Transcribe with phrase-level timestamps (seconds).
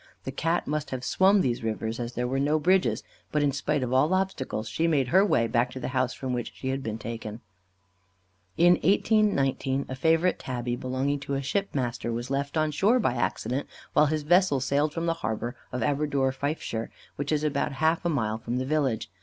[0.23, 3.83] The Cat must have swum these rivers, as there were no bridges; but in spite
[3.83, 6.81] of all obstacles, she made her way back to the house from which she had
[6.81, 7.39] been taken.
[8.57, 13.67] In 1819 a favourite Tabby belonging to a shipmaster was left on shore, by accident,
[13.93, 18.09] while his vessel sailed from the harbour of Aberdour, Fifeshire, which is about half a
[18.09, 19.07] mile from the village.